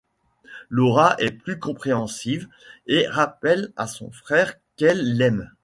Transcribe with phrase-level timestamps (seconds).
[0.69, 2.47] Laura est plus compréhensive
[2.87, 5.51] et rappelle à son frère qu'elle l'aime.